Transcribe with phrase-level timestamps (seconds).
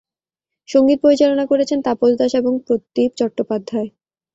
[0.69, 3.89] সঙ্গীত পরিচালনা করেছেন তাপস দাস এবং প্রদীপ চট্টোপাধ্যায়।